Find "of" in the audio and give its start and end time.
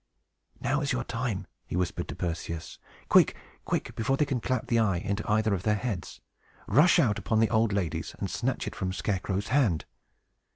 5.53-5.61